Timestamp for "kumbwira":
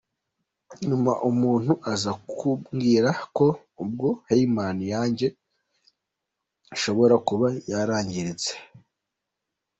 2.31-3.09